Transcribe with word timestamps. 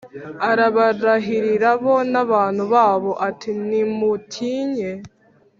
arabarahira 0.49 1.69
bo 1.83 1.95
n 2.11 2.13
abantu 2.23 2.63
babo 2.73 3.11
ati 3.27 3.49
Ntimutinye 3.65 4.91